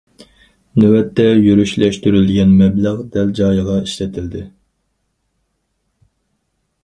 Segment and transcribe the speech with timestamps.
[0.83, 4.43] نۆۋەتتە يۈرۈشلەشتۈرۈلگەن مەبلەغ دەل جايىغا ئىشلىتىلدى.